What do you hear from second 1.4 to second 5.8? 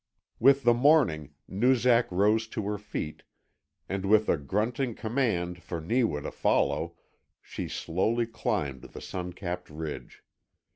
Noozak rose to her feet, and with a grunting command for